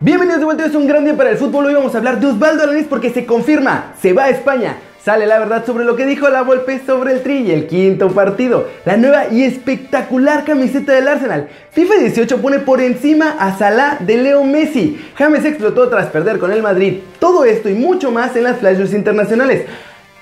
Bienvenidos 0.00 0.38
de 0.38 0.44
vuelta, 0.44 0.64
es 0.64 0.76
un 0.76 0.86
gran 0.86 1.02
día 1.02 1.16
para 1.16 1.30
el 1.30 1.38
fútbol. 1.38 1.66
Hoy 1.66 1.74
vamos 1.74 1.92
a 1.92 1.98
hablar 1.98 2.20
de 2.20 2.28
Osvaldo 2.28 2.62
Alanis 2.62 2.86
porque 2.86 3.10
se 3.10 3.26
confirma, 3.26 3.94
se 4.00 4.12
va 4.12 4.26
a 4.26 4.30
España. 4.30 4.76
Sale 5.04 5.26
la 5.26 5.40
verdad 5.40 5.66
sobre 5.66 5.84
lo 5.84 5.96
que 5.96 6.06
dijo 6.06 6.28
la 6.28 6.42
Volpe 6.42 6.80
sobre 6.86 7.14
el 7.14 7.22
Tri 7.24 7.38
y 7.38 7.50
el 7.50 7.66
quinto 7.66 8.08
partido. 8.12 8.68
La 8.84 8.96
nueva 8.96 9.26
y 9.26 9.42
espectacular 9.42 10.44
camiseta 10.44 10.92
del 10.92 11.08
Arsenal. 11.08 11.48
FIFA 11.72 11.94
18 11.96 12.40
pone 12.40 12.60
por 12.60 12.80
encima 12.80 13.38
a 13.40 13.58
Salah 13.58 13.96
de 13.98 14.18
Leo 14.18 14.44
Messi. 14.44 15.04
James 15.16 15.44
explotó 15.44 15.88
tras 15.88 16.06
perder 16.10 16.38
con 16.38 16.52
el 16.52 16.62
Madrid. 16.62 16.98
Todo 17.18 17.44
esto 17.44 17.68
y 17.68 17.74
mucho 17.74 18.12
más 18.12 18.36
en 18.36 18.44
las 18.44 18.58
flashes 18.58 18.94
internacionales. 18.94 19.64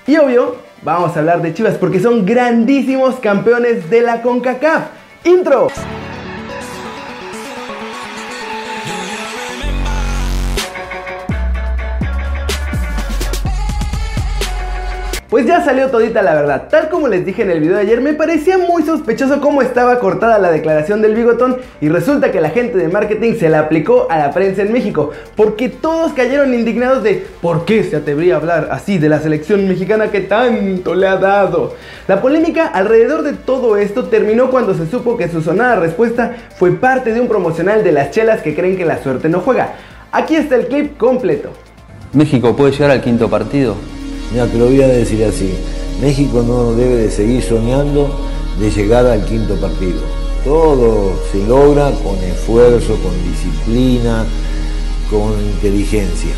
Y 0.07 0.17
obvio, 0.17 0.57
vamos 0.81 1.15
a 1.15 1.19
hablar 1.19 1.43
de 1.43 1.53
Chivas 1.53 1.75
porque 1.75 2.01
son 2.01 2.25
grandísimos 2.25 3.17
campeones 3.17 3.91
de 3.91 4.01
la 4.01 4.23
CONCACAF. 4.23 4.85
Intro. 5.25 5.69
Pues 15.29 15.45
ya 15.45 15.65
salió 15.65 15.91
todita 15.91 16.23
la 16.23 16.35
verdad. 16.35 16.69
Tal 16.71 16.89
como 16.89 17.09
les 17.09 17.27
dije 17.27 17.43
en 17.43 17.51
el 17.51 17.59
video 17.59 17.75
de 17.75 17.83
ayer, 17.83 18.01
me 18.01 18.15
parecía 18.15 18.59
muy 18.59 18.85
sospechoso 18.85 19.41
cómo 19.41 19.61
estaba 19.61 19.99
cortada 19.99 20.39
la 20.39 20.53
declaración 20.53 21.03
del 21.03 21.17
bigotón 21.17 21.57
y 21.81 21.89
resulta 21.89 22.31
que 22.31 22.41
la 22.41 22.51
gente 22.51 22.79
de 22.79 22.87
marketing 22.87 23.35
se 23.35 23.49
la 23.49 23.59
aplicó 23.59 24.07
a 24.09 24.19
la 24.19 24.31
prensa 24.31 24.63
en 24.63 24.73
México, 24.73 25.11
porque 25.35 25.69
todos 25.69 26.13
cayeron 26.13 26.55
indignados 26.55 27.03
de 27.03 27.27
¿por 27.43 27.65
qué 27.65 27.83
se 27.83 27.97
atrevería 27.97 28.35
a 28.35 28.37
hablar 28.37 28.69
así 28.71 28.99
de 28.99 29.09
la 29.09 29.19
selección 29.19 29.67
mexicana 29.67 30.13
que 30.13 30.21
tanto 30.21 30.95
le 30.95 31.09
ha 31.09 31.17
dado? 31.17 31.75
La 32.07 32.23
polémica 32.23 32.69
alrededor 32.69 33.25
de 33.25 33.33
todo 33.33 33.77
esto 33.77 34.05
terminó 34.05 34.49
cuando 34.49 34.75
se 34.75 34.87
supo 34.87 35.17
que 35.17 35.29
su 35.29 35.43
sonada 35.43 35.75
respuesta 35.75 36.37
fue 36.57 36.71
parte 36.71 37.13
de 37.13 37.21
un 37.21 37.27
promocional 37.27 37.83
de 37.83 37.91
las 37.91 38.13
chelas 38.13 38.43
que 38.43 38.55
creen 38.55 38.77
que 38.77 38.85
la 38.85 39.03
suerte 39.03 39.29
no 39.29 39.41
juega. 39.41 39.75
Aquí 40.13 40.37
está 40.37 40.55
el 40.55 40.69
clip 40.69 40.97
completo. 40.97 41.51
México 42.13 42.55
puede 42.55 42.71
llegar 42.71 42.93
al 42.93 43.01
quinto 43.01 43.29
partido. 43.29 43.75
Mira, 44.33 44.47
te 44.47 44.59
lo 44.59 44.67
voy 44.67 44.83
a 44.83 44.89
decir 44.89 45.25
así. 45.25 45.55
México 46.01 46.43
no 46.47 46.73
debe 46.73 46.97
de 46.97 47.11
seguir 47.11 47.43
soñando 47.43 48.11
de 48.59 48.71
llegar 48.71 49.07
al 49.07 49.25
quinto 49.25 49.55
partido. 49.57 50.01
Todo 50.45 51.15
se 51.33 51.47
logra 51.47 51.91
con 52.03 52.17
esfuerzo, 52.19 52.97
con 53.03 53.13
disciplina, 53.25 54.25
con 55.11 55.33
inteligencia. 55.55 56.33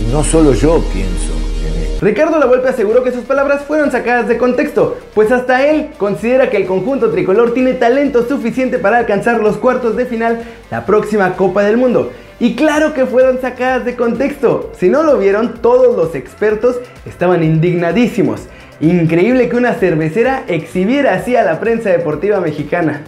Y 0.00 0.12
no 0.12 0.24
solo 0.24 0.54
yo 0.54 0.82
pienso 0.92 1.32
en 1.66 1.82
esto. 1.82 2.04
Ricardo 2.04 2.38
Lavolpe 2.38 2.68
aseguró 2.68 3.04
que 3.04 3.12
sus 3.12 3.24
palabras 3.24 3.62
fueron 3.66 3.92
sacadas 3.92 4.26
de 4.28 4.38
contexto, 4.38 4.96
pues 5.14 5.30
hasta 5.30 5.66
él 5.68 5.90
considera 5.98 6.48
que 6.48 6.56
el 6.56 6.66
conjunto 6.66 7.10
tricolor 7.10 7.52
tiene 7.52 7.74
talento 7.74 8.26
suficiente 8.26 8.78
para 8.78 8.98
alcanzar 8.98 9.40
los 9.40 9.58
cuartos 9.58 9.96
de 9.96 10.06
final 10.06 10.42
la 10.70 10.86
próxima 10.86 11.36
Copa 11.36 11.62
del 11.62 11.76
Mundo. 11.76 12.10
Y 12.40 12.56
claro 12.56 12.94
que 12.94 13.04
fueron 13.04 13.38
sacadas 13.42 13.84
de 13.84 13.96
contexto. 13.96 14.72
Si 14.74 14.88
no 14.88 15.02
lo 15.02 15.18
vieron, 15.18 15.60
todos 15.60 15.94
los 15.94 16.14
expertos 16.14 16.80
estaban 17.04 17.44
indignadísimos. 17.44 18.48
Increíble 18.80 19.50
que 19.50 19.56
una 19.56 19.74
cervecera 19.74 20.44
exhibiera 20.48 21.12
así 21.12 21.36
a 21.36 21.44
la 21.44 21.60
prensa 21.60 21.90
deportiva 21.90 22.40
mexicana. 22.40 23.02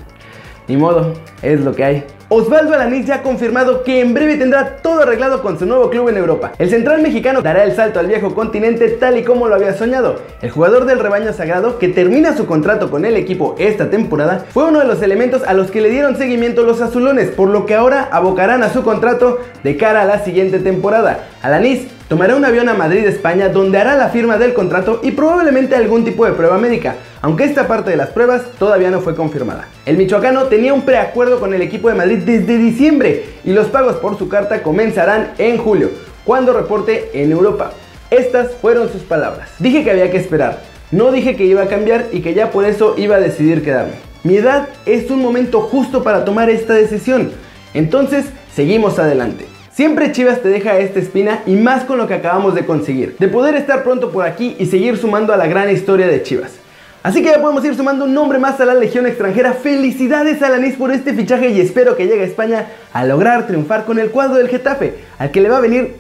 Ni 0.69 0.77
modo, 0.77 1.15
es 1.41 1.63
lo 1.63 1.75
que 1.75 1.83
hay. 1.83 2.05
Osvaldo 2.29 2.75
Alanís 2.75 3.07
ya 3.07 3.17
ha 3.17 3.23
confirmado 3.23 3.83
que 3.83 4.01
en 4.01 4.15
breve 4.15 4.37
tendrá 4.37 4.77
todo 4.77 5.03
arreglado 5.03 5.43
con 5.43 5.59
su 5.59 5.67
nuevo 5.67 5.91
club 5.91 6.09
en 6.09 6.17
Europa. 6.17 6.53
El 6.59 6.71
central 6.71 7.03
mexicano 7.03 7.43
dará 7.43 7.65
el 7.65 7.75
salto 7.77 8.01
al 8.01 8.07
viejo 8.07 8.35
continente 8.35 8.89
tal 8.89 9.19
y 9.19 9.23
como 9.23 9.49
lo 9.49 9.55
había 9.55 9.75
soñado. 9.75 10.21
El 10.41 10.51
jugador 10.51 10.87
del 10.87 10.99
rebaño 10.99 11.33
sagrado, 11.33 11.79
que 11.79 11.89
termina 11.89 12.37
su 12.37 12.47
contrato 12.47 12.91
con 12.91 13.05
el 13.05 13.17
equipo 13.17 13.55
esta 13.59 13.91
temporada, 13.91 14.47
fue 14.51 14.65
uno 14.65 14.79
de 14.79 14.87
los 14.87 15.03
elementos 15.03 15.43
a 15.47 15.53
los 15.53 15.71
que 15.71 15.81
le 15.81 15.91
dieron 15.91 16.17
seguimiento 16.17 16.63
los 16.63 16.81
azulones, 16.81 17.31
por 17.31 17.49
lo 17.49 17.67
que 17.67 17.75
ahora 17.75 18.09
abocarán 18.11 18.63
a 18.63 18.73
su 18.73 18.83
contrato 18.83 19.41
de 19.63 19.77
cara 19.77 20.03
a 20.03 20.07
la 20.07 20.25
siguiente 20.25 20.59
temporada. 20.59 21.27
Alanís 21.43 21.89
tomará 22.09 22.37
un 22.37 22.45
avión 22.45 22.69
a 22.69 22.75
Madrid, 22.75 23.07
España, 23.07 23.49
donde 23.49 23.79
hará 23.79 23.97
la 23.97 24.11
firma 24.11 24.37
del 24.37 24.53
contrato 24.53 25.01
y 25.03 25.13
probablemente 25.13 25.77
algún 25.77 26.05
tipo 26.05 26.27
de 26.27 26.33
prueba 26.33 26.59
médica, 26.59 26.97
aunque 27.23 27.45
esta 27.45 27.67
parte 27.67 27.91
de 27.91 27.97
las 27.97 28.11
pruebas 28.11 28.43
todavía 28.59 28.91
no 28.91 29.01
fue 29.01 29.15
confirmada. 29.15 29.67
El 29.87 29.97
michoacano 29.97 30.45
tenía 30.45 30.75
un 30.75 30.83
preacuerdo 30.83 31.41
con 31.41 31.55
el 31.55 31.63
equipo 31.63 31.89
de 31.89 31.95
Madrid 31.95 32.22
desde 32.25 32.59
diciembre 32.59 33.25
y 33.45 33.53
los 33.53 33.69
pagos 33.69 33.97
por 33.97 34.19
su 34.19 34.29
carta 34.29 34.63
comenzarán 34.63 35.33
en 35.39 35.59
julio, 35.59 35.91
cuando 36.25 36.53
reporte 36.53 37.11
en 37.15 37.33
Europa. 37.33 37.73
Estas 38.11 38.53
fueron 38.53 38.91
sus 38.91 39.03
palabras. 39.03 39.51
Dije 39.59 39.85
que 39.85 39.91
había 39.91 40.11
que 40.11 40.19
esperar, 40.19 40.63
no 40.91 41.11
dije 41.11 41.37
que 41.37 41.47
iba 41.47 41.63
a 41.63 41.69
cambiar 41.69 42.07
y 42.13 42.21
que 42.21 42.35
ya 42.35 42.51
por 42.51 42.65
eso 42.65 42.95
iba 42.99 43.17
a 43.17 43.21
decidir 43.21 43.63
quedarme. 43.63 43.95
Mi 44.25 44.37
edad 44.37 44.69
es 44.87 45.11
un 45.11 45.21
momento 45.21 45.61
justo 45.61 46.03
para 46.03 46.25
tomar 46.25 46.51
esta 46.51 46.75
decisión, 46.75 47.33
entonces 47.75 48.27
seguimos 48.55 48.99
adelante. 48.99 49.47
Siempre 49.73 50.13
Chivas 50.13 50.43
te 50.43 50.49
deja 50.49 50.79
esta 50.79 50.99
espina 50.99 51.43
y 51.47 51.55
más 51.55 51.85
con 51.85 51.97
lo 51.97 52.07
que 52.07 52.15
acabamos 52.15 52.55
de 52.55 52.67
conseguir, 52.67 53.17
de 53.19 53.29
poder 53.29 53.55
estar 53.55 53.83
pronto 53.83 54.11
por 54.13 54.27
aquí 54.27 54.55
y 54.59 54.67
seguir 54.67 54.99
sumando 54.99 55.33
a 55.33 55.39
la 55.39 55.47
gran 55.47 55.71
historia 55.71 56.07
de 56.07 56.23
Chivas. 56.23 56.62
Así 57.03 57.21
que 57.21 57.31
ya 57.31 57.41
podemos 57.41 57.65
ir 57.65 57.75
sumando 57.75 58.05
un 58.05 58.15
nombre 58.15 58.39
más 58.39 58.61
a 58.61 58.65
la 58.65 58.75
Legión 58.75 59.07
extranjera. 59.07 59.55
Felicidades 59.55 60.41
a 60.41 60.49
Lanís 60.49 60.77
por 60.77 60.93
este 60.93 61.15
fichaje 61.15 61.49
y 61.49 61.61
espero 61.61 61.97
que 61.97 62.07
llegue 62.07 62.23
a 62.23 62.27
España 62.27 62.67
a 62.93 63.05
lograr 63.05 63.49
triunfar 63.49 63.85
con 63.85 63.99
el 63.99 64.11
cuadro 64.11 64.37
del 64.37 64.49
Getafe, 64.49 64.95
al 65.19 65.33
que 65.33 65.41
le 65.41 65.49
va 65.49 65.57
a 65.57 65.61
venir 65.61 65.97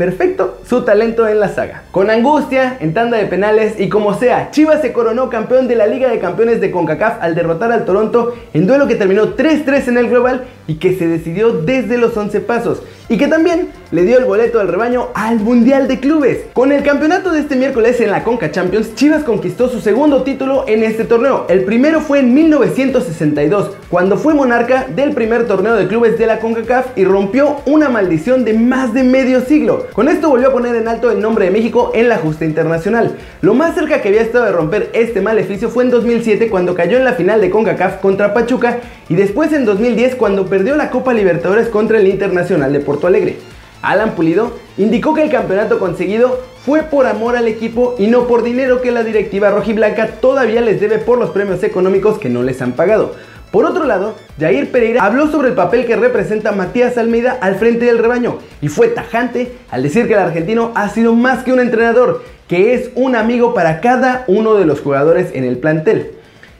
perfecto 0.00 0.56
su 0.66 0.80
talento 0.80 1.28
en 1.28 1.40
la 1.40 1.50
saga. 1.50 1.82
Con 1.90 2.08
angustia, 2.08 2.78
en 2.80 2.94
tanda 2.94 3.18
de 3.18 3.26
penales 3.26 3.78
y 3.78 3.90
como 3.90 4.14
sea, 4.14 4.50
Chivas 4.50 4.80
se 4.80 4.94
coronó 4.94 5.28
campeón 5.28 5.68
de 5.68 5.76
la 5.76 5.86
Liga 5.86 6.08
de 6.08 6.18
Campeones 6.18 6.58
de 6.62 6.70
CONCACAF 6.70 7.18
al 7.20 7.34
derrotar 7.34 7.70
al 7.70 7.84
Toronto 7.84 8.34
en 8.54 8.66
duelo 8.66 8.88
que 8.88 8.94
terminó 8.94 9.36
3-3 9.36 9.88
en 9.88 9.98
el 9.98 10.08
global 10.08 10.44
y 10.66 10.76
que 10.76 10.96
se 10.96 11.06
decidió 11.06 11.52
desde 11.52 11.98
los 11.98 12.16
11 12.16 12.40
pasos 12.40 12.82
y 13.10 13.18
que 13.18 13.28
también 13.28 13.68
le 13.90 14.04
dio 14.04 14.18
el 14.18 14.24
boleto 14.24 14.58
del 14.58 14.68
rebaño 14.68 15.08
al 15.14 15.40
Mundial 15.40 15.88
de 15.88 15.98
Clubes. 15.98 16.38
Con 16.54 16.70
el 16.70 16.84
campeonato 16.84 17.32
de 17.32 17.40
este 17.40 17.56
miércoles 17.56 18.00
en 18.00 18.12
la 18.12 18.22
Conca 18.22 18.52
Champions, 18.52 18.94
Chivas 18.94 19.24
conquistó 19.24 19.68
su 19.68 19.80
segundo 19.80 20.22
título 20.22 20.64
en 20.68 20.84
este 20.84 21.04
torneo. 21.04 21.44
El 21.48 21.64
primero 21.64 22.00
fue 22.00 22.20
en 22.20 22.32
1962, 22.32 23.72
cuando 23.90 24.16
fue 24.16 24.34
monarca 24.34 24.86
del 24.88 25.12
primer 25.14 25.48
torneo 25.48 25.74
de 25.74 25.88
clubes 25.88 26.16
de 26.16 26.26
la 26.26 26.38
CONCACAF 26.38 26.96
y 26.96 27.04
rompió 27.04 27.56
una 27.66 27.88
maldición 27.88 28.44
de 28.44 28.54
más 28.54 28.94
de 28.94 29.02
medio 29.02 29.40
siglo. 29.40 29.88
Con 29.92 30.08
esto 30.08 30.28
volvió 30.28 30.48
a 30.48 30.52
poner 30.52 30.76
en 30.76 30.86
alto 30.86 31.10
el 31.10 31.20
nombre 31.20 31.46
de 31.46 31.50
México 31.50 31.90
en 31.92 32.08
la 32.08 32.18
justa 32.18 32.44
internacional. 32.44 33.16
Lo 33.40 33.52
más 33.52 33.74
cerca 33.74 34.00
que 34.00 34.08
había 34.08 34.22
estado 34.22 34.44
de 34.44 34.52
romper 34.52 34.90
este 34.92 35.20
maleficio 35.20 35.70
fue 35.70 35.82
en 35.82 35.90
2007 35.90 36.48
cuando 36.50 36.76
cayó 36.76 36.98
en 36.98 37.04
la 37.04 37.14
final 37.14 37.40
de 37.40 37.50
CONCACAF 37.50 38.00
contra 38.00 38.32
Pachuca 38.32 38.78
y 39.08 39.16
después 39.16 39.52
en 39.52 39.64
2010 39.64 40.14
cuando 40.14 40.46
perdió 40.46 40.76
la 40.76 40.90
Copa 40.90 41.12
Libertadores 41.12 41.68
contra 41.68 41.98
el 41.98 42.06
Internacional 42.06 42.72
de 42.72 42.78
Porto 42.78 43.08
Alegre. 43.08 43.38
Alan 43.82 44.14
Pulido 44.14 44.52
indicó 44.78 45.14
que 45.14 45.22
el 45.22 45.30
campeonato 45.30 45.80
conseguido 45.80 46.38
fue 46.64 46.82
por 46.82 47.06
amor 47.06 47.36
al 47.36 47.48
equipo 47.48 47.96
y 47.98 48.06
no 48.06 48.28
por 48.28 48.42
dinero 48.44 48.82
que 48.82 48.92
la 48.92 49.02
directiva 49.02 49.50
rojiblanca 49.50 50.06
todavía 50.20 50.60
les 50.60 50.80
debe 50.80 50.98
por 50.98 51.18
los 51.18 51.30
premios 51.30 51.62
económicos 51.64 52.18
que 52.18 52.28
no 52.28 52.42
les 52.42 52.60
han 52.62 52.72
pagado. 52.72 53.14
Por 53.50 53.64
otro 53.64 53.84
lado, 53.84 54.14
Jair 54.38 54.70
Pereira 54.70 55.04
habló 55.04 55.26
sobre 55.26 55.48
el 55.48 55.54
papel 55.54 55.84
que 55.84 55.96
representa 55.96 56.52
Matías 56.52 56.96
Almeida 56.96 57.36
al 57.40 57.56
frente 57.56 57.86
del 57.86 57.98
rebaño 57.98 58.38
y 58.60 58.68
fue 58.68 58.88
tajante 58.88 59.52
al 59.70 59.82
decir 59.82 60.06
que 60.06 60.12
el 60.12 60.20
argentino 60.20 60.70
ha 60.76 60.88
sido 60.88 61.14
más 61.14 61.42
que 61.42 61.52
un 61.52 61.58
entrenador, 61.58 62.22
que 62.46 62.74
es 62.74 62.90
un 62.94 63.16
amigo 63.16 63.52
para 63.52 63.80
cada 63.80 64.24
uno 64.28 64.54
de 64.54 64.66
los 64.66 64.80
jugadores 64.80 65.30
en 65.34 65.42
el 65.42 65.58
plantel. 65.58 66.12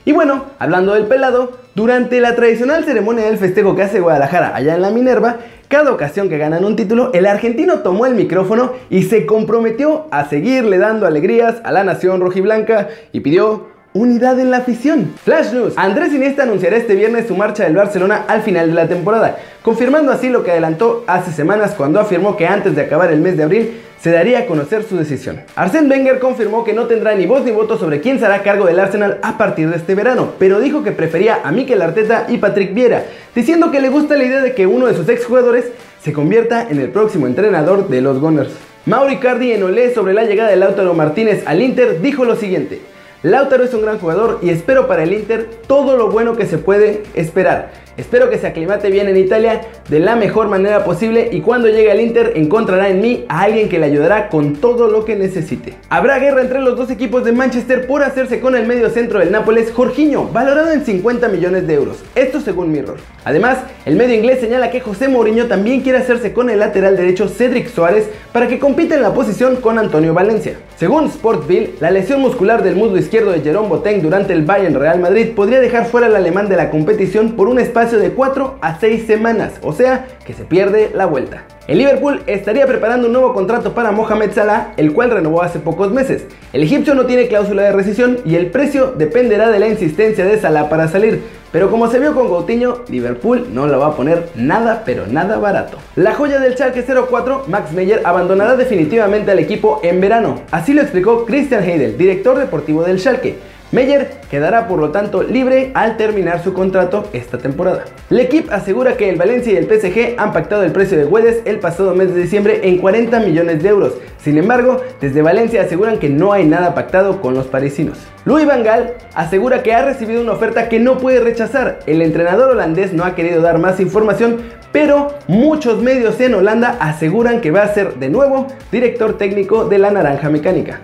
Y 0.03 0.11
bueno, 0.11 0.47
hablando 0.59 0.93
del 0.93 1.05
pelado, 1.05 1.59
durante 1.75 2.19
la 2.19 2.35
tradicional 2.35 2.83
ceremonia 2.83 3.23
del 3.23 3.37
festejo 3.37 3.73
que 3.73 3.83
hace 3.83 4.01
Guadalajara 4.01 4.53
allá 4.53 4.75
en 4.75 4.81
la 4.81 4.89
Minerva, 4.89 5.37
cada 5.69 5.93
ocasión 5.93 6.27
que 6.27 6.37
ganan 6.37 6.65
un 6.65 6.75
título, 6.75 7.11
el 7.13 7.25
argentino 7.25 7.79
tomó 7.79 8.05
el 8.05 8.15
micrófono 8.15 8.73
y 8.89 9.03
se 9.03 9.25
comprometió 9.25 10.07
a 10.11 10.27
seguirle 10.27 10.77
dando 10.77 11.07
alegrías 11.07 11.61
a 11.63 11.71
la 11.71 11.85
nación 11.85 12.19
rojiblanca 12.19 12.89
y 13.13 13.21
pidió 13.21 13.67
unidad 13.93 14.39
en 14.39 14.51
la 14.51 14.57
afición. 14.57 15.13
Flash 15.23 15.51
News. 15.51 15.73
Andrés 15.75 16.13
Iniesta 16.13 16.43
anunciará 16.43 16.77
este 16.77 16.95
viernes 16.95 17.27
su 17.27 17.35
marcha 17.35 17.63
del 17.63 17.75
Barcelona 17.75 18.25
al 18.27 18.41
final 18.41 18.67
de 18.67 18.73
la 18.73 18.87
temporada, 18.87 19.37
confirmando 19.61 20.11
así 20.11 20.29
lo 20.29 20.43
que 20.43 20.51
adelantó 20.51 21.03
hace 21.07 21.31
semanas 21.31 21.73
cuando 21.75 21.99
afirmó 21.99 22.37
que 22.37 22.47
antes 22.47 22.75
de 22.75 22.81
acabar 22.81 23.11
el 23.11 23.19
mes 23.19 23.37
de 23.37 23.43
abril 23.43 23.81
se 23.99 24.11
daría 24.11 24.39
a 24.39 24.45
conocer 24.47 24.83
su 24.83 24.97
decisión. 24.97 25.41
Arsène 25.55 25.87
Wenger 25.87 26.19
confirmó 26.19 26.63
que 26.63 26.73
no 26.73 26.87
tendrá 26.87 27.13
ni 27.13 27.27
voz 27.27 27.43
ni 27.43 27.51
voto 27.51 27.77
sobre 27.77 28.01
quién 28.01 28.19
será 28.19 28.41
cargo 28.41 28.65
del 28.65 28.79
Arsenal 28.79 29.19
a 29.21 29.37
partir 29.37 29.69
de 29.69 29.77
este 29.77 29.93
verano, 29.93 30.33
pero 30.39 30.59
dijo 30.59 30.83
que 30.83 30.91
prefería 30.91 31.41
a 31.43 31.51
Mikel 31.51 31.81
Arteta 31.81 32.25
y 32.27 32.37
Patrick 32.37 32.73
Vieira, 32.73 33.05
diciendo 33.35 33.69
que 33.69 33.79
le 33.79 33.89
gusta 33.89 34.15
la 34.15 34.23
idea 34.23 34.41
de 34.41 34.55
que 34.55 34.65
uno 34.65 34.87
de 34.87 34.95
sus 34.95 35.07
exjugadores 35.07 35.65
se 36.03 36.13
convierta 36.13 36.67
en 36.67 36.79
el 36.79 36.89
próximo 36.89 37.27
entrenador 37.27 37.89
de 37.89 38.01
los 38.01 38.19
Gunners. 38.19 38.53
Mauri 38.87 39.17
Cardi 39.17 39.51
en 39.51 39.61
Olé 39.61 39.93
sobre 39.93 40.15
la 40.15 40.23
llegada 40.23 40.49
de 40.49 40.55
Lautaro 40.55 40.95
Martínez 40.95 41.43
al 41.45 41.61
Inter 41.61 42.01
dijo 42.01 42.25
lo 42.25 42.35
siguiente: 42.35 42.81
Lautaro 43.23 43.63
es 43.63 43.73
un 43.75 43.83
gran 43.83 43.99
jugador 43.99 44.39
y 44.41 44.49
espero 44.49 44.87
para 44.87 45.03
el 45.03 45.13
Inter 45.13 45.47
todo 45.67 45.95
lo 45.95 46.09
bueno 46.09 46.35
que 46.35 46.47
se 46.47 46.57
puede 46.57 47.03
esperar. 47.13 47.71
Espero 47.97 48.29
que 48.29 48.37
se 48.37 48.47
aclimate 48.47 48.89
bien 48.89 49.07
en 49.07 49.17
Italia 49.17 49.61
de 49.89 49.99
la 49.99 50.15
mejor 50.15 50.47
manera 50.47 50.83
posible 50.83 51.29
y 51.31 51.41
cuando 51.41 51.67
llegue 51.67 51.91
al 51.91 51.99
Inter 51.99 52.33
encontrará 52.35 52.89
en 52.89 53.01
mí 53.01 53.25
a 53.27 53.41
alguien 53.41 53.67
que 53.67 53.79
le 53.79 53.87
ayudará 53.87 54.29
con 54.29 54.55
todo 54.55 54.87
lo 54.87 55.03
que 55.03 55.15
necesite. 55.15 55.75
Habrá 55.89 56.19
guerra 56.19 56.41
entre 56.41 56.61
los 56.61 56.77
dos 56.77 56.89
equipos 56.89 57.25
de 57.25 57.33
Manchester 57.33 57.87
por 57.87 58.03
hacerse 58.03 58.39
con 58.39 58.55
el 58.55 58.65
medio 58.65 58.89
centro 58.89 59.19
del 59.19 59.31
Nápoles, 59.31 59.71
Jorginho, 59.71 60.29
valorado 60.31 60.71
en 60.71 60.85
50 60.85 61.27
millones 61.27 61.67
de 61.67 61.73
euros. 61.73 61.97
Esto 62.15 62.39
según 62.39 62.71
Mirror. 62.71 62.97
Además, 63.25 63.57
el 63.85 63.95
medio 63.97 64.15
inglés 64.15 64.39
señala 64.39 64.71
que 64.71 64.79
José 64.79 65.07
Mourinho 65.07 65.47
también 65.47 65.81
quiere 65.81 65.99
hacerse 65.99 66.33
con 66.33 66.49
el 66.49 66.59
lateral 66.59 66.95
derecho 66.95 67.27
Cedric 67.27 67.67
Suárez 67.67 68.09
para 68.31 68.47
que 68.47 68.59
compita 68.59 68.95
en 68.95 69.01
la 69.01 69.13
posición 69.13 69.57
con 69.57 69.77
Antonio 69.77 70.13
Valencia. 70.13 70.55
Según 70.77 71.09
Sportville, 71.09 71.75
la 71.79 71.91
lesión 71.91 72.21
muscular 72.21 72.63
del 72.63 72.75
muslo 72.75 72.97
izquierdo 72.97 73.31
de 73.31 73.41
Jerome 73.41 73.67
Boateng 73.67 74.01
durante 74.01 74.33
el 74.33 74.45
Bayern 74.45 74.75
Real 74.75 74.99
Madrid 74.99 75.31
podría 75.35 75.59
dejar 75.59 75.85
fuera 75.85 76.07
al 76.07 76.15
alemán 76.15 76.49
de 76.49 76.55
la 76.55 76.69
competición 76.71 77.33
por 77.33 77.47
un 77.47 77.59
espacio 77.59 77.80
de 77.89 78.11
4 78.11 78.59
a 78.61 78.79
6 78.79 79.07
semanas, 79.07 79.53
o 79.63 79.73
sea, 79.73 80.05
que 80.23 80.33
se 80.33 80.43
pierde 80.43 80.91
la 80.93 81.07
vuelta. 81.07 81.45
El 81.67 81.79
Liverpool 81.79 82.21
estaría 82.27 82.67
preparando 82.67 83.07
un 83.07 83.13
nuevo 83.13 83.33
contrato 83.33 83.73
para 83.73 83.91
Mohamed 83.91 84.33
Salah, 84.33 84.73
el 84.77 84.93
cual 84.93 85.09
renovó 85.09 85.41
hace 85.41 85.57
pocos 85.57 85.91
meses. 85.91 86.25
El 86.53 86.61
egipcio 86.61 86.93
no 86.93 87.05
tiene 87.05 87.27
cláusula 87.27 87.63
de 87.63 87.71
rescisión 87.71 88.19
y 88.23 88.35
el 88.35 88.51
precio 88.51 88.91
dependerá 88.91 89.49
de 89.49 89.57
la 89.57 89.67
insistencia 89.67 90.25
de 90.25 90.39
Salah 90.39 90.69
para 90.69 90.87
salir. 90.87 91.23
Pero 91.51 91.69
como 91.69 91.89
se 91.89 91.99
vio 91.99 92.13
con 92.13 92.29
Coutinho, 92.29 92.83
Liverpool 92.87 93.47
no 93.51 93.67
lo 93.67 93.79
va 93.79 93.87
a 93.87 93.95
poner 93.95 94.29
nada 94.35 94.83
pero 94.85 95.07
nada 95.07 95.37
barato. 95.37 95.77
La 95.95 96.13
joya 96.13 96.39
del 96.39 96.53
Schalke 96.53 96.85
04, 96.85 97.45
Max 97.47 97.73
Meyer, 97.73 98.01
abandonará 98.05 98.55
definitivamente 98.55 99.31
al 99.31 99.39
equipo 99.39 99.79
en 99.83 99.99
verano. 99.99 100.41
Así 100.51 100.73
lo 100.73 100.81
explicó 100.81 101.25
Christian 101.25 101.63
Heidel, 101.63 101.97
director 101.97 102.37
deportivo 102.37 102.83
del 102.83 102.99
Schalke. 102.99 103.50
Meyer 103.71 104.11
quedará 104.29 104.67
por 104.67 104.79
lo 104.79 104.91
tanto 104.91 105.23
libre 105.23 105.71
al 105.75 105.95
terminar 105.95 106.43
su 106.43 106.53
contrato 106.53 107.05
esta 107.13 107.37
temporada. 107.37 107.85
equipo 108.09 108.51
asegura 108.51 108.97
que 108.97 109.07
el 109.07 109.15
Valencia 109.15 109.53
y 109.53 109.55
el 109.55 109.65
PSG 109.65 110.15
han 110.17 110.33
pactado 110.33 110.63
el 110.63 110.73
precio 110.73 110.97
de 110.97 111.05
Guedes 111.05 111.41
el 111.45 111.59
pasado 111.59 111.95
mes 111.95 112.13
de 112.13 112.21
diciembre 112.21 112.59
en 112.63 112.79
40 112.79 113.21
millones 113.21 113.63
de 113.63 113.69
euros. 113.69 113.93
Sin 114.17 114.37
embargo, 114.37 114.81
desde 114.99 115.21
Valencia 115.21 115.61
aseguran 115.61 115.99
que 115.99 116.09
no 116.09 116.33
hay 116.33 116.45
nada 116.45 116.75
pactado 116.75 117.21
con 117.21 117.33
los 117.33 117.47
parisinos. 117.47 117.97
Louis 118.25 118.45
Van 118.45 118.63
Gaal 118.63 118.95
asegura 119.15 119.63
que 119.63 119.73
ha 119.73 119.85
recibido 119.85 120.21
una 120.21 120.33
oferta 120.33 120.67
que 120.67 120.79
no 120.79 120.97
puede 120.97 121.21
rechazar. 121.21 121.79
El 121.85 122.01
entrenador 122.01 122.51
holandés 122.51 122.91
no 122.91 123.05
ha 123.05 123.15
querido 123.15 123.41
dar 123.41 123.57
más 123.57 123.79
información, 123.79 124.41
pero 124.73 125.13
muchos 125.27 125.81
medios 125.81 126.19
en 126.19 126.35
Holanda 126.35 126.75
aseguran 126.81 127.39
que 127.39 127.51
va 127.51 127.63
a 127.63 127.73
ser 127.73 127.95
de 127.95 128.09
nuevo 128.09 128.47
director 128.69 129.17
técnico 129.17 129.63
de 129.63 129.79
la 129.79 129.91
Naranja 129.91 130.29
Mecánica. 130.29 130.81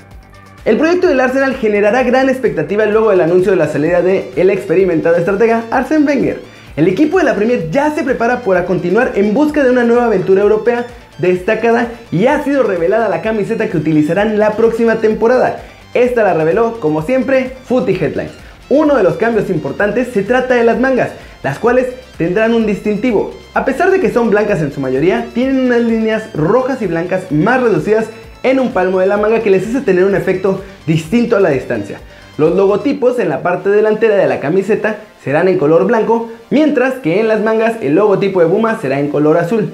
El 0.65 0.77
proyecto 0.77 1.07
del 1.07 1.19
Arsenal 1.19 1.55
generará 1.55 2.03
gran 2.03 2.29
expectativa 2.29 2.85
luego 2.85 3.11
del 3.11 3.21
anuncio 3.21 3.51
de 3.51 3.57
la 3.57 3.67
salida 3.67 4.01
de 4.01 4.31
el 4.35 4.49
experimentado 4.49 5.15
estratega 5.15 5.63
Arsene 5.71 6.05
Wenger. 6.05 6.41
El 6.75 6.87
equipo 6.87 7.17
de 7.17 7.23
la 7.23 7.35
Premier 7.35 7.69
ya 7.71 7.91
se 7.91 8.03
prepara 8.03 8.41
para 8.41 8.65
continuar 8.65 9.13
en 9.15 9.33
busca 9.33 9.63
de 9.63 9.71
una 9.71 9.83
nueva 9.83 10.05
aventura 10.05 10.41
europea 10.41 10.85
destacada 11.19 11.87
y 12.11 12.27
ha 12.27 12.43
sido 12.43 12.63
revelada 12.63 13.07
la 13.07 13.21
camiseta 13.21 13.69
que 13.69 13.77
utilizarán 13.77 14.37
la 14.37 14.51
próxima 14.51 14.97
temporada. 14.97 15.61
Esta 15.93 16.23
la 16.23 16.33
reveló, 16.33 16.79
como 16.79 17.01
siempre, 17.01 17.53
Footy 17.63 17.93
Headlines. 17.93 18.33
Uno 18.69 18.95
de 18.95 19.03
los 19.03 19.15
cambios 19.15 19.49
importantes 19.49 20.09
se 20.13 20.23
trata 20.23 20.55
de 20.55 20.65
las 20.65 20.79
mangas, 20.79 21.11
las 21.43 21.59
cuales 21.59 21.87
tendrán 22.17 22.53
un 22.53 22.65
distintivo. 22.65 23.33
A 23.53 23.63
pesar 23.63 23.89
de 23.89 24.01
que 24.01 24.11
son 24.11 24.29
blancas 24.29 24.61
en 24.61 24.73
su 24.73 24.81
mayoría, 24.81 25.27
tienen 25.33 25.61
unas 25.61 25.81
líneas 25.81 26.33
rojas 26.33 26.81
y 26.81 26.87
blancas 26.87 27.31
más 27.31 27.61
reducidas 27.61 28.07
en 28.49 28.59
un 28.59 28.71
palmo 28.71 28.99
de 28.99 29.07
la 29.07 29.17
manga 29.17 29.41
que 29.41 29.49
les 29.49 29.67
hace 29.67 29.81
tener 29.81 30.05
un 30.05 30.15
efecto 30.15 30.61
distinto 30.85 31.35
a 31.35 31.39
la 31.41 31.49
distancia. 31.49 31.99
Los 32.37 32.55
logotipos 32.55 33.19
en 33.19 33.29
la 33.29 33.41
parte 33.41 33.69
delantera 33.69 34.15
de 34.15 34.27
la 34.27 34.39
camiseta 34.39 34.97
serán 35.23 35.47
en 35.47 35.57
color 35.57 35.85
blanco, 35.85 36.29
mientras 36.49 36.95
que 36.95 37.19
en 37.19 37.27
las 37.27 37.41
mangas 37.41 37.75
el 37.81 37.95
logotipo 37.95 38.39
de 38.39 38.45
Buma 38.45 38.79
será 38.79 38.99
en 38.99 39.09
color 39.09 39.37
azul. 39.37 39.73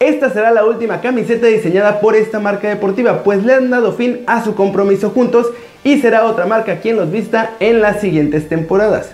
Esta 0.00 0.30
será 0.30 0.50
la 0.50 0.64
última 0.64 1.00
camiseta 1.00 1.46
diseñada 1.46 2.00
por 2.00 2.16
esta 2.16 2.40
marca 2.40 2.68
deportiva, 2.68 3.22
pues 3.22 3.44
le 3.44 3.54
han 3.54 3.70
dado 3.70 3.92
fin 3.92 4.20
a 4.26 4.42
su 4.42 4.54
compromiso 4.54 5.10
juntos 5.10 5.46
y 5.84 6.00
será 6.00 6.24
otra 6.24 6.46
marca 6.46 6.80
quien 6.80 6.96
los 6.96 7.10
vista 7.10 7.52
en 7.60 7.80
las 7.80 8.00
siguientes 8.00 8.48
temporadas. 8.48 9.10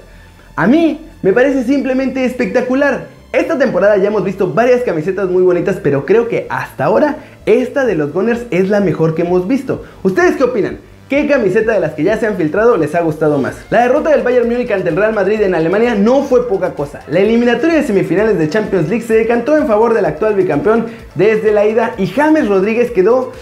A 0.57 0.67
mí 0.67 1.01
me 1.23 1.33
parece 1.33 1.65
simplemente 1.65 2.25
espectacular. 2.25 3.14
Esta 3.35 3.59
temporada 3.59 3.97
ya 3.97 4.07
hemos 4.07 4.23
visto 4.23 4.53
varias 4.55 4.83
camisetas 4.83 5.29
muy 5.29 5.43
bonitas, 5.43 5.79
pero 5.83 6.07
creo 6.07 6.29
que 6.29 6.47
hasta 6.49 6.85
ahora 6.85 7.17
esta 7.47 7.85
de 7.85 7.97
los 7.97 8.13
Gunners 8.13 8.47
es 8.53 8.69
la 8.69 8.79
mejor 8.79 9.17
que 9.17 9.23
hemos 9.23 9.49
visto. 9.49 9.83
¿Ustedes 10.05 10.37
qué 10.37 10.45
opinan? 10.45 10.79
¿Qué 11.09 11.27
camiseta 11.27 11.73
de 11.73 11.81
las 11.81 11.95
que 11.95 12.05
ya 12.05 12.17
se 12.17 12.29
han 12.29 12.37
filtrado 12.37 12.77
les 12.77 12.95
ha 12.95 13.01
gustado 13.01 13.39
más? 13.39 13.57
La 13.71 13.83
derrota 13.83 14.11
del 14.11 14.23
Bayern 14.23 14.49
Múnich 14.49 14.71
ante 14.71 14.89
el 14.89 14.95
Real 14.95 15.15
Madrid 15.15 15.43
en 15.43 15.57
Alemania 15.57 15.97
no 15.97 16.23
fue 16.23 16.47
poca 16.47 16.75
cosa. 16.75 17.01
La 17.09 17.19
eliminatoria 17.19 17.75
de 17.75 17.83
semifinales 17.83 18.39
de 18.39 18.49
Champions 18.49 18.89
League 18.89 19.05
se 19.05 19.15
decantó 19.15 19.57
en 19.57 19.67
favor 19.67 19.95
del 19.95 20.05
actual 20.05 20.37
bicampeón 20.37 20.87
desde 21.17 21.51
la 21.51 21.67
ida 21.67 21.95
y 21.99 22.07
James 22.07 22.47
Rodríguez 22.47 22.93
quedó 22.93 23.33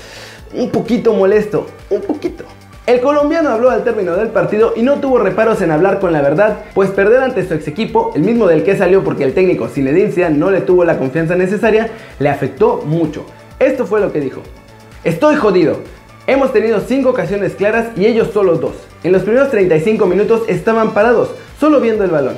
un 0.55 0.71
poquito 0.71 1.13
molesto, 1.13 1.67
un 1.91 2.01
poquito. 2.01 2.45
El 2.93 3.01
colombiano 3.01 3.49
habló 3.49 3.71
al 3.71 3.85
término 3.85 4.17
del 4.17 4.29
partido 4.29 4.75
y 4.77 4.83
no 4.83 5.01
tuvo 5.01 5.17
reparos 5.17 5.63
en 5.63 5.71
hablar 5.71 5.99
con 5.99 6.13
la 6.13 6.21
verdad, 6.21 6.59
pues 6.75 6.91
perder 6.91 7.23
ante 7.23 7.49
su 7.49 7.55
ex 7.55 7.67
equipo, 7.67 8.13
el 8.15 8.21
mismo 8.21 8.47
del 8.47 8.65
que 8.65 8.77
salió 8.77 9.03
porque 9.03 9.25
el 9.25 9.33
técnico 9.33 9.67
Zinedine 9.67 10.13
Zidane 10.13 10.37
no 10.37 10.51
le 10.51 10.61
tuvo 10.61 10.85
la 10.85 10.99
confianza 10.99 11.35
necesaria, 11.35 11.89
le 12.19 12.29
afectó 12.29 12.83
mucho. 12.85 13.25
Esto 13.59 13.87
fue 13.87 14.03
lo 14.03 14.13
que 14.13 14.21
dijo. 14.21 14.43
Estoy 15.05 15.37
jodido. 15.37 15.79
Hemos 16.27 16.53
tenido 16.53 16.81
5 16.81 17.09
ocasiones 17.09 17.55
claras 17.55 17.97
y 17.97 18.05
ellos 18.05 18.29
solo 18.31 18.57
2. 18.57 18.75
En 19.05 19.13
los 19.13 19.23
primeros 19.23 19.51
35 19.51 20.05
minutos 20.05 20.43
estaban 20.49 20.93
parados, 20.93 21.31
solo 21.59 21.81
viendo 21.81 22.05
el 22.05 22.11
balón. 22.11 22.37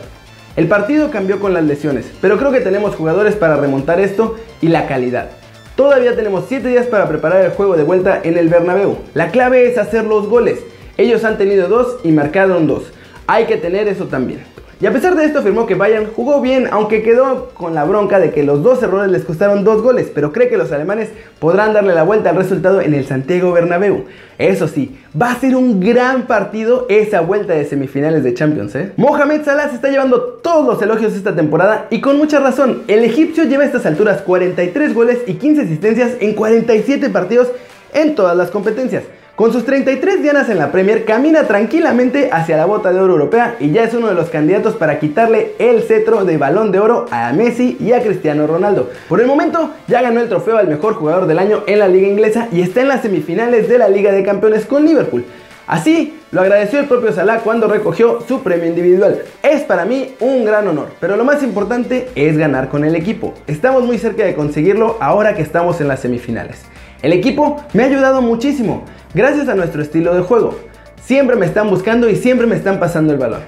El 0.54 0.68
partido 0.68 1.10
cambió 1.10 1.40
con 1.40 1.52
las 1.52 1.64
lesiones, 1.64 2.06
pero 2.20 2.38
creo 2.38 2.52
que 2.52 2.60
tenemos 2.60 2.94
jugadores 2.94 3.34
para 3.34 3.56
remontar 3.56 3.98
esto 3.98 4.36
y 4.60 4.68
la 4.68 4.86
calidad. 4.86 5.30
Todavía 5.76 6.14
tenemos 6.14 6.44
7 6.48 6.68
días 6.68 6.86
para 6.86 7.08
preparar 7.08 7.44
el 7.44 7.50
juego 7.50 7.76
de 7.76 7.82
vuelta 7.82 8.20
en 8.22 8.38
el 8.38 8.48
Bernabéu. 8.48 8.96
La 9.12 9.32
clave 9.32 9.68
es 9.68 9.76
hacer 9.76 10.04
los 10.04 10.28
goles. 10.28 10.60
Ellos 10.96 11.24
han 11.24 11.36
tenido 11.36 11.66
2 11.66 12.00
y 12.04 12.12
marcaron 12.12 12.68
2. 12.68 12.92
Hay 13.26 13.46
que 13.46 13.56
tener 13.56 13.88
eso 13.88 14.04
también. 14.04 14.44
Y 14.84 14.86
a 14.86 14.92
pesar 14.92 15.16
de 15.16 15.24
esto 15.24 15.38
afirmó 15.38 15.64
que 15.64 15.76
Bayern 15.76 16.10
jugó 16.14 16.42
bien, 16.42 16.68
aunque 16.70 17.02
quedó 17.02 17.48
con 17.54 17.74
la 17.74 17.84
bronca 17.84 18.20
de 18.20 18.32
que 18.32 18.42
los 18.42 18.62
dos 18.62 18.82
errores 18.82 19.10
les 19.10 19.24
costaron 19.24 19.64
dos 19.64 19.80
goles, 19.80 20.10
pero 20.14 20.30
cree 20.30 20.50
que 20.50 20.58
los 20.58 20.72
alemanes 20.72 21.08
podrán 21.38 21.72
darle 21.72 21.94
la 21.94 22.02
vuelta 22.02 22.28
al 22.28 22.36
resultado 22.36 22.82
en 22.82 22.92
el 22.92 23.06
Santiago 23.06 23.50
Bernabéu. 23.50 24.04
Eso 24.36 24.68
sí, 24.68 25.00
va 25.18 25.32
a 25.32 25.40
ser 25.40 25.56
un 25.56 25.80
gran 25.80 26.26
partido 26.26 26.84
esa 26.90 27.22
vuelta 27.22 27.54
de 27.54 27.64
semifinales 27.64 28.24
de 28.24 28.34
Champions, 28.34 28.74
¿eh? 28.74 28.92
Mohamed 28.98 29.42
Salah 29.46 29.70
se 29.70 29.76
está 29.76 29.88
llevando 29.88 30.20
todos 30.42 30.66
los 30.66 30.82
elogios 30.82 31.14
esta 31.14 31.34
temporada 31.34 31.86
y 31.88 32.02
con 32.02 32.18
mucha 32.18 32.40
razón. 32.40 32.82
El 32.86 33.04
egipcio 33.04 33.44
lleva 33.44 33.62
a 33.62 33.66
estas 33.66 33.86
alturas 33.86 34.20
43 34.20 34.92
goles 34.92 35.20
y 35.26 35.36
15 35.36 35.62
asistencias 35.62 36.12
en 36.20 36.34
47 36.34 37.08
partidos 37.08 37.48
en 37.94 38.14
todas 38.14 38.36
las 38.36 38.50
competencias. 38.50 39.04
Con 39.36 39.52
sus 39.52 39.64
33 39.64 40.22
dianas 40.22 40.48
en 40.48 40.58
la 40.58 40.70
Premier, 40.70 41.04
camina 41.04 41.48
tranquilamente 41.48 42.30
hacia 42.32 42.56
la 42.56 42.66
bota 42.66 42.92
de 42.92 43.00
oro 43.00 43.14
europea 43.14 43.56
y 43.58 43.72
ya 43.72 43.82
es 43.82 43.92
uno 43.92 44.06
de 44.06 44.14
los 44.14 44.30
candidatos 44.30 44.76
para 44.76 45.00
quitarle 45.00 45.56
el 45.58 45.82
cetro 45.82 46.24
de 46.24 46.36
balón 46.36 46.70
de 46.70 46.78
oro 46.78 47.06
a 47.10 47.32
Messi 47.32 47.76
y 47.80 47.90
a 47.90 48.00
Cristiano 48.00 48.46
Ronaldo. 48.46 48.90
Por 49.08 49.20
el 49.20 49.26
momento, 49.26 49.70
ya 49.88 50.02
ganó 50.02 50.20
el 50.20 50.28
trofeo 50.28 50.56
al 50.56 50.68
mejor 50.68 50.94
jugador 50.94 51.26
del 51.26 51.40
año 51.40 51.64
en 51.66 51.80
la 51.80 51.88
liga 51.88 52.06
inglesa 52.06 52.46
y 52.52 52.60
está 52.60 52.82
en 52.82 52.86
las 52.86 53.02
semifinales 53.02 53.68
de 53.68 53.76
la 53.76 53.88
Liga 53.88 54.12
de 54.12 54.22
Campeones 54.22 54.66
con 54.66 54.84
Liverpool. 54.84 55.24
Así 55.66 56.16
lo 56.30 56.42
agradeció 56.42 56.78
el 56.78 56.86
propio 56.86 57.12
Salah 57.12 57.38
cuando 57.38 57.66
recogió 57.66 58.20
su 58.28 58.40
premio 58.44 58.66
individual. 58.66 59.22
Es 59.42 59.62
para 59.62 59.84
mí 59.84 60.14
un 60.20 60.44
gran 60.44 60.68
honor, 60.68 60.90
pero 61.00 61.16
lo 61.16 61.24
más 61.24 61.42
importante 61.42 62.08
es 62.14 62.38
ganar 62.38 62.68
con 62.68 62.84
el 62.84 62.94
equipo. 62.94 63.34
Estamos 63.48 63.82
muy 63.82 63.98
cerca 63.98 64.24
de 64.24 64.36
conseguirlo 64.36 64.96
ahora 65.00 65.34
que 65.34 65.42
estamos 65.42 65.80
en 65.80 65.88
las 65.88 65.98
semifinales. 65.98 66.66
El 67.04 67.12
equipo 67.12 67.58
me 67.74 67.82
ha 67.82 67.86
ayudado 67.86 68.22
muchísimo 68.22 68.82
gracias 69.12 69.50
a 69.50 69.54
nuestro 69.54 69.82
estilo 69.82 70.14
de 70.14 70.22
juego. 70.22 70.58
Siempre 71.04 71.36
me 71.36 71.44
están 71.44 71.68
buscando 71.68 72.08
y 72.08 72.16
siempre 72.16 72.46
me 72.46 72.56
están 72.56 72.80
pasando 72.80 73.12
el 73.12 73.18
balón. 73.18 73.42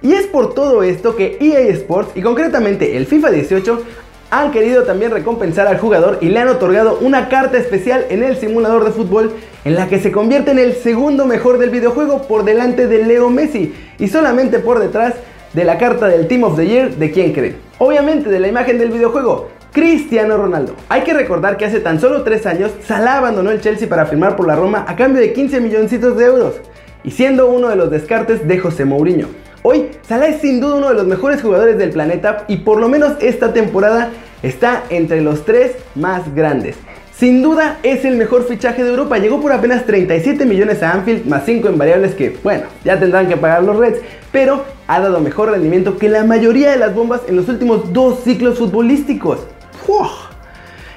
Y 0.00 0.12
es 0.12 0.28
por 0.28 0.54
todo 0.54 0.84
esto 0.84 1.16
que 1.16 1.36
EA 1.40 1.72
Sports 1.72 2.12
y 2.14 2.22
concretamente 2.22 2.96
el 2.96 3.06
FIFA 3.06 3.32
18 3.32 3.82
han 4.30 4.52
querido 4.52 4.84
también 4.84 5.10
recompensar 5.10 5.66
al 5.66 5.80
jugador 5.80 6.18
y 6.20 6.26
le 6.26 6.38
han 6.38 6.46
otorgado 6.46 7.00
una 7.00 7.28
carta 7.28 7.58
especial 7.58 8.06
en 8.10 8.22
el 8.22 8.36
simulador 8.36 8.84
de 8.84 8.92
fútbol 8.92 9.32
en 9.64 9.74
la 9.74 9.88
que 9.88 9.98
se 9.98 10.12
convierte 10.12 10.52
en 10.52 10.60
el 10.60 10.74
segundo 10.74 11.26
mejor 11.26 11.58
del 11.58 11.70
videojuego 11.70 12.28
por 12.28 12.44
delante 12.44 12.86
de 12.86 13.04
Leo 13.04 13.28
Messi 13.28 13.74
y 13.98 14.06
solamente 14.06 14.60
por 14.60 14.78
detrás 14.78 15.14
de 15.52 15.64
la 15.64 15.78
carta 15.78 16.06
del 16.06 16.28
Team 16.28 16.44
of 16.44 16.56
the 16.56 16.64
Year 16.68 16.94
de 16.94 17.10
quien 17.10 17.32
cree. 17.32 17.56
Obviamente 17.78 18.30
de 18.30 18.38
la 18.38 18.46
imagen 18.46 18.78
del 18.78 18.92
videojuego, 18.92 19.48
Cristiano 19.74 20.36
Ronaldo. 20.36 20.76
Hay 20.88 21.02
que 21.02 21.12
recordar 21.12 21.56
que 21.56 21.64
hace 21.64 21.80
tan 21.80 22.00
solo 22.00 22.22
3 22.22 22.46
años 22.46 22.70
Salah 22.86 23.18
abandonó 23.18 23.50
el 23.50 23.60
Chelsea 23.60 23.88
para 23.88 24.06
firmar 24.06 24.36
por 24.36 24.46
la 24.46 24.54
Roma 24.54 24.84
a 24.86 24.94
cambio 24.94 25.20
de 25.20 25.32
15 25.32 25.60
milloncitos 25.60 26.16
de 26.16 26.26
euros 26.26 26.54
y 27.02 27.10
siendo 27.10 27.50
uno 27.50 27.68
de 27.68 27.74
los 27.74 27.90
descartes 27.90 28.46
de 28.46 28.58
José 28.60 28.84
Mourinho. 28.84 29.26
Hoy 29.62 29.88
Salah 30.06 30.28
es 30.28 30.40
sin 30.40 30.60
duda 30.60 30.76
uno 30.76 30.90
de 30.90 30.94
los 30.94 31.06
mejores 31.08 31.42
jugadores 31.42 31.76
del 31.76 31.90
planeta 31.90 32.44
y 32.46 32.58
por 32.58 32.80
lo 32.80 32.88
menos 32.88 33.14
esta 33.20 33.52
temporada 33.52 34.10
está 34.44 34.84
entre 34.90 35.20
los 35.22 35.44
tres 35.44 35.72
más 35.96 36.32
grandes. 36.36 36.76
Sin 37.16 37.42
duda 37.42 37.78
es 37.82 38.04
el 38.04 38.16
mejor 38.16 38.46
fichaje 38.46 38.84
de 38.84 38.90
Europa, 38.90 39.18
llegó 39.18 39.40
por 39.40 39.50
apenas 39.50 39.86
37 39.86 40.46
millones 40.46 40.84
a 40.84 40.92
Anfield 40.92 41.26
más 41.26 41.44
5 41.46 41.68
en 41.68 41.78
variables 41.78 42.14
que, 42.14 42.36
bueno, 42.44 42.64
ya 42.84 43.00
tendrán 43.00 43.28
que 43.28 43.36
pagar 43.36 43.64
los 43.64 43.76
Reds, 43.76 44.00
pero 44.30 44.64
ha 44.86 45.00
dado 45.00 45.20
mejor 45.20 45.50
rendimiento 45.50 45.96
que 45.96 46.08
la 46.08 46.22
mayoría 46.22 46.70
de 46.70 46.76
las 46.76 46.94
bombas 46.94 47.22
en 47.26 47.34
los 47.36 47.48
últimos 47.48 47.92
dos 47.92 48.22
ciclos 48.22 48.58
futbolísticos. 48.58 49.46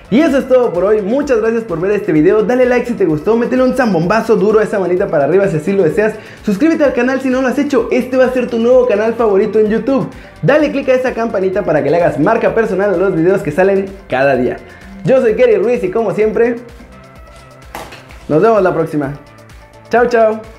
Y 0.09 0.21
eso 0.21 0.37
es 0.37 0.47
todo 0.47 0.71
por 0.71 0.85
hoy, 0.85 1.01
muchas 1.01 1.41
gracias 1.41 1.63
por 1.63 1.81
ver 1.81 1.91
este 1.91 2.13
video, 2.13 2.41
dale 2.41 2.65
like 2.65 2.85
si 2.85 2.93
te 2.93 3.03
gustó, 3.03 3.35
métele 3.35 3.63
un 3.63 3.75
zambombazo 3.75 4.37
duro 4.37 4.59
a 4.59 4.63
esa 4.63 4.79
manita 4.79 5.07
para 5.07 5.25
arriba 5.25 5.49
si 5.49 5.57
así 5.57 5.73
lo 5.73 5.83
deseas, 5.83 6.13
suscríbete 6.45 6.85
al 6.85 6.93
canal 6.93 7.19
si 7.19 7.29
no 7.29 7.41
lo 7.41 7.49
has 7.49 7.59
hecho, 7.59 7.89
este 7.91 8.15
va 8.15 8.25
a 8.25 8.31
ser 8.31 8.47
tu 8.47 8.57
nuevo 8.57 8.87
canal 8.87 9.15
favorito 9.15 9.59
en 9.59 9.67
YouTube, 9.67 10.07
dale 10.41 10.71
click 10.71 10.87
a 10.87 10.93
esa 10.93 11.13
campanita 11.13 11.63
para 11.63 11.83
que 11.83 11.89
le 11.89 11.97
hagas 11.97 12.19
marca 12.19 12.55
personal 12.55 12.93
a 12.93 12.97
los 12.97 13.15
videos 13.15 13.41
que 13.41 13.51
salen 13.51 13.87
cada 14.07 14.37
día. 14.37 14.57
Yo 15.03 15.21
soy 15.21 15.35
Kerry 15.35 15.57
Ruiz 15.57 15.83
y 15.83 15.91
como 15.91 16.11
siempre, 16.13 16.55
nos 18.29 18.41
vemos 18.41 18.61
la 18.61 18.73
próxima. 18.73 19.13
Chao, 19.89 20.05
chao. 20.07 20.56